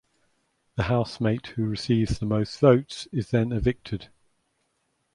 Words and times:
The 0.77 0.83
housemate 0.85 1.45
who 1.55 1.67
receives 1.67 2.17
the 2.17 2.25
most 2.25 2.59
votes 2.59 3.03
votes 3.03 3.07
is 3.13 3.29
then 3.29 3.51
evicted. 3.51 4.09